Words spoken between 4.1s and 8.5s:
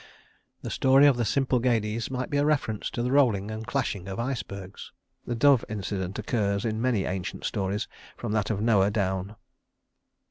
icebergs. The dove incident occurs in many ancient stories, from that